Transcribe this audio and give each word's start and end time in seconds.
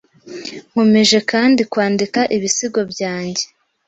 Nkomeje 0.69 1.17
kandi 1.31 1.61
kwandika 1.71 2.19
ibisigo 2.37 2.79
byanjye 2.91 3.43